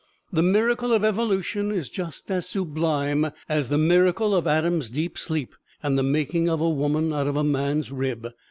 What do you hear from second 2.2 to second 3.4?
as sublime